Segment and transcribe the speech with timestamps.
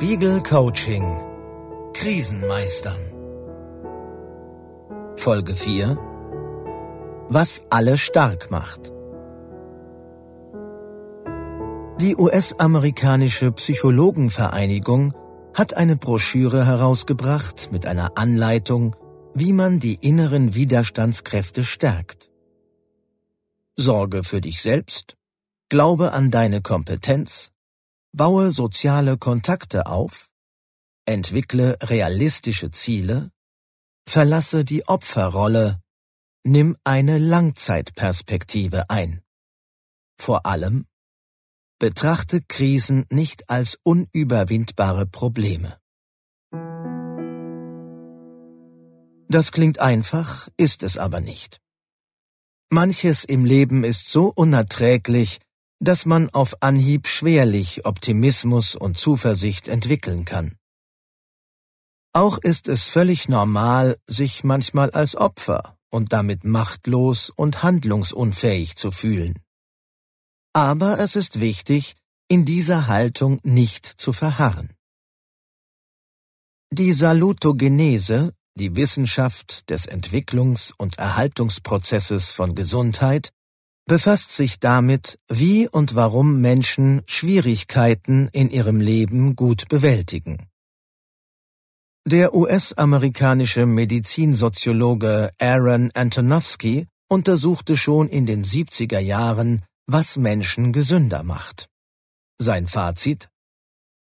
[0.00, 1.06] Spiegel Coaching
[1.92, 3.00] Krisenmeistern.
[5.16, 5.98] Folge 4
[7.28, 8.92] Was alle stark macht.
[12.00, 15.14] Die US-amerikanische Psychologenvereinigung
[15.52, 18.94] hat eine Broschüre herausgebracht mit einer Anleitung,
[19.34, 22.30] wie man die inneren Widerstandskräfte stärkt.
[23.74, 25.16] Sorge für dich selbst,
[25.68, 27.50] glaube an deine Kompetenz,
[28.18, 30.28] Baue soziale Kontakte auf,
[31.06, 33.30] entwickle realistische Ziele,
[34.08, 35.80] verlasse die Opferrolle,
[36.44, 39.22] nimm eine Langzeitperspektive ein.
[40.20, 40.86] Vor allem,
[41.78, 45.78] betrachte Krisen nicht als unüberwindbare Probleme.
[49.28, 51.60] Das klingt einfach, ist es aber nicht.
[52.68, 55.38] Manches im Leben ist so unerträglich,
[55.80, 60.56] dass man auf Anhieb schwerlich Optimismus und Zuversicht entwickeln kann.
[62.12, 68.90] Auch ist es völlig normal, sich manchmal als Opfer und damit machtlos und handlungsunfähig zu
[68.90, 69.38] fühlen.
[70.52, 71.94] Aber es ist wichtig,
[72.28, 74.74] in dieser Haltung nicht zu verharren.
[76.70, 83.30] Die Salutogenese, die Wissenschaft des Entwicklungs- und Erhaltungsprozesses von Gesundheit,
[83.88, 90.46] befasst sich damit, wie und warum Menschen Schwierigkeiten in ihrem Leben gut bewältigen.
[92.06, 101.68] Der US-amerikanische Medizinsoziologe Aaron Antonowski untersuchte schon in den 70er Jahren, was Menschen gesünder macht.
[102.38, 103.30] Sein Fazit?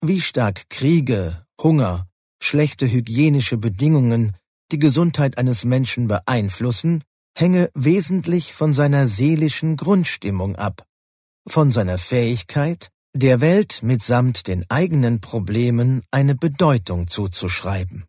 [0.02, 2.08] Wie stark Kriege, Hunger,
[2.40, 4.38] schlechte hygienische Bedingungen
[4.72, 7.04] die Gesundheit eines Menschen beeinflussen,
[7.36, 10.86] hänge wesentlich von seiner seelischen Grundstimmung ab,
[11.48, 18.06] von seiner Fähigkeit, der Welt mitsamt den eigenen Problemen eine Bedeutung zuzuschreiben.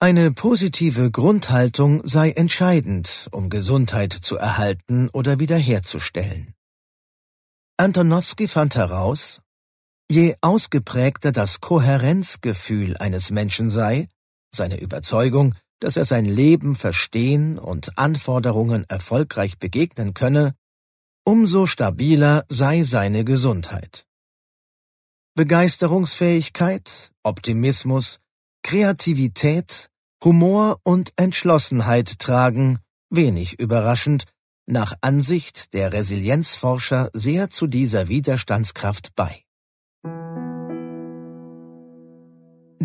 [0.00, 6.54] Eine positive Grundhaltung sei entscheidend, um Gesundheit zu erhalten oder wiederherzustellen.
[7.76, 9.40] Antonowski fand heraus,
[10.10, 14.08] je ausgeprägter das Kohärenzgefühl eines Menschen sei,
[14.54, 20.54] seine Überzeugung, dass er sein Leben verstehen und Anforderungen erfolgreich begegnen könne,
[21.24, 24.06] umso stabiler sei seine Gesundheit.
[25.34, 28.20] Begeisterungsfähigkeit, Optimismus,
[28.62, 29.88] Kreativität,
[30.22, 32.78] Humor und Entschlossenheit tragen,
[33.10, 34.24] wenig überraschend,
[34.66, 39.42] nach Ansicht der Resilienzforscher sehr zu dieser Widerstandskraft bei.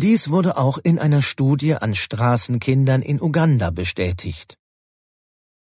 [0.00, 4.56] Dies wurde auch in einer Studie an Straßenkindern in Uganda bestätigt.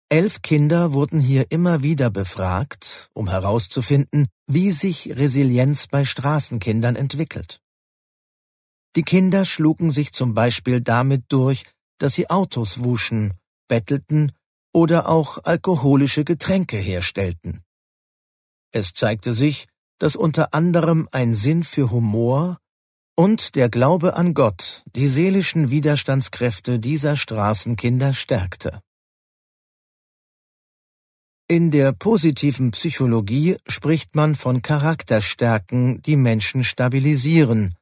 [0.09, 7.61] Elf Kinder wurden hier immer wieder befragt, um herauszufinden, wie sich Resilienz bei Straßenkindern entwickelt.
[8.97, 11.67] Die Kinder schlugen sich zum Beispiel damit durch,
[11.99, 13.35] dass sie Autos wuschen,
[13.69, 14.33] bettelten
[14.73, 17.61] oder auch alkoholische Getränke herstellten.
[18.71, 22.62] Es zeigte sich, dass unter anderem ein Sinn für Humor,
[23.17, 28.81] und der Glaube an Gott die seelischen Widerstandskräfte dieser Straßenkinder stärkte.
[31.49, 37.75] In der positiven Psychologie spricht man von Charakterstärken, die Menschen stabilisieren,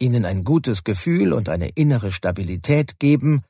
[0.00, 3.44] ihnen ein gutes Gefühl und eine innere Stabilität geben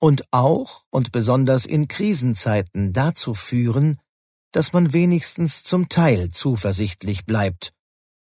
[0.00, 4.00] und auch und besonders in Krisenzeiten dazu führen,
[4.52, 7.72] dass man wenigstens zum Teil zuversichtlich bleibt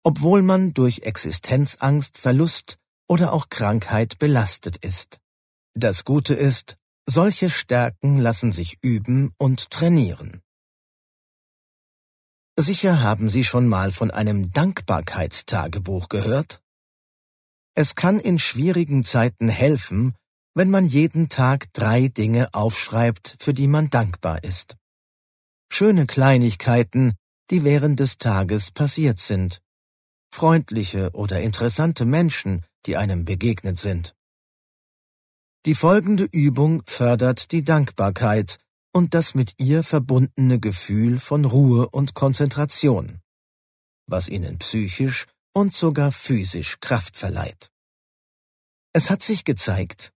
[0.06, 2.78] obwohl man durch Existenzangst, Verlust
[3.08, 5.18] oder auch Krankheit belastet ist.
[5.74, 10.42] Das Gute ist, solche Stärken lassen sich üben und trainieren.
[12.56, 16.62] Sicher haben Sie schon mal von einem Dankbarkeitstagebuch gehört?
[17.74, 20.14] Es kann in schwierigen Zeiten helfen,
[20.54, 24.76] wenn man jeden Tag drei Dinge aufschreibt, für die man dankbar ist.
[25.68, 27.14] Schöne Kleinigkeiten,
[27.50, 29.60] die während des Tages passiert sind
[30.36, 34.14] freundliche oder interessante Menschen, die einem begegnet sind.
[35.64, 38.58] Die folgende Übung fördert die Dankbarkeit
[38.92, 43.20] und das mit ihr verbundene Gefühl von Ruhe und Konzentration,
[44.06, 47.70] was ihnen psychisch und sogar physisch Kraft verleiht.
[48.92, 50.12] Es hat sich gezeigt,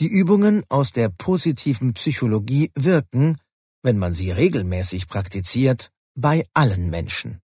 [0.00, 3.36] die Übungen aus der positiven Psychologie wirken,
[3.84, 7.40] wenn man sie regelmäßig praktiziert, bei allen Menschen.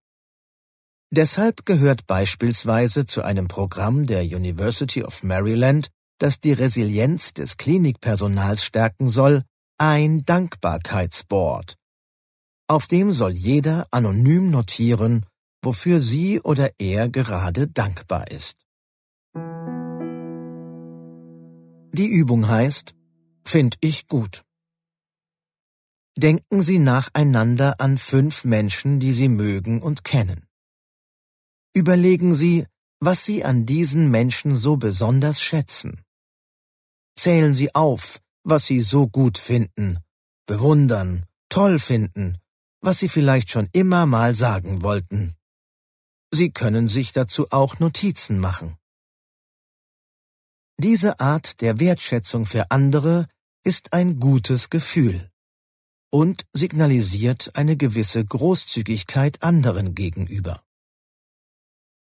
[1.15, 8.65] Deshalb gehört beispielsweise zu einem Programm der University of Maryland, das die Resilienz des Klinikpersonals
[8.65, 9.45] stärken soll,
[9.77, 11.77] ein Dankbarkeitsboard.
[12.67, 15.27] Auf dem soll jeder anonym notieren,
[15.63, 18.57] wofür sie oder er gerade dankbar ist.
[21.93, 22.95] Die Übung heißt,
[23.45, 24.45] find ich gut.
[26.17, 30.47] Denken Sie nacheinander an fünf Menschen, die Sie mögen und kennen.
[31.75, 32.67] Überlegen Sie,
[33.01, 36.03] was Sie an diesen Menschen so besonders schätzen.
[37.17, 39.99] Zählen Sie auf, was Sie so gut finden,
[40.47, 42.39] bewundern, toll finden,
[42.83, 45.35] was Sie vielleicht schon immer mal sagen wollten.
[46.31, 48.77] Sie können sich dazu auch Notizen machen.
[50.79, 53.29] Diese Art der Wertschätzung für andere
[53.65, 55.31] ist ein gutes Gefühl
[56.11, 60.63] und signalisiert eine gewisse Großzügigkeit anderen gegenüber.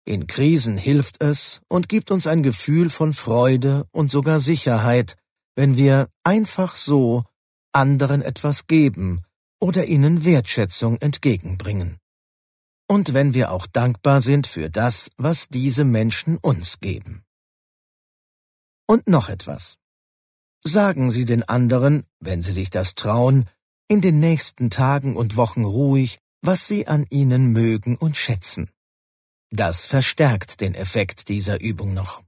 [0.08, 5.18] In Krisen hilft es und gibt uns ein Gefühl von Freude und sogar Sicherheit,
[5.54, 7.24] wenn wir einfach so
[7.74, 9.20] anderen etwas geben
[9.60, 11.98] oder ihnen Wertschätzung entgegenbringen.
[12.88, 17.22] Und wenn wir auch dankbar sind für das, was diese Menschen uns geben.
[18.86, 19.76] Und noch etwas.
[20.64, 23.44] Sagen Sie den anderen, wenn Sie sich das trauen,
[23.88, 28.70] in den nächsten Tagen und Wochen ruhig, was Sie an ihnen mögen und schätzen.
[29.50, 32.22] Das verstärkt den Effekt dieser Übung noch.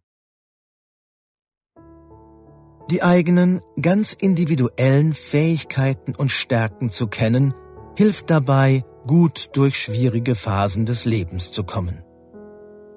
[2.91, 7.55] Die eigenen, ganz individuellen Fähigkeiten und Stärken zu kennen,
[7.97, 12.03] hilft dabei, gut durch schwierige Phasen des Lebens zu kommen.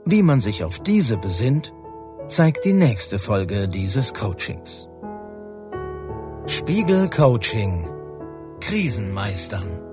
[0.05, 1.73] Wie man sich auf diese besinnt,
[2.27, 4.87] zeigt die nächste Folge dieses Coachings.
[6.47, 7.87] Spiegel Coaching
[8.61, 9.92] Krisenmeistern